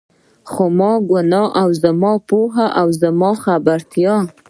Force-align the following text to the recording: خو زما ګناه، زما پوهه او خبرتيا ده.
خو 0.51 0.63
زما 0.71 0.91
ګناه، 1.09 1.53
زما 1.81 2.13
پوهه 2.27 2.67
او 2.79 2.87
خبرتيا 3.43 4.15
ده. 4.27 4.31